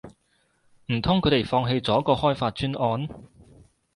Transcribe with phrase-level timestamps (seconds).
[0.91, 3.07] 唔通佢哋放棄咗個開發專案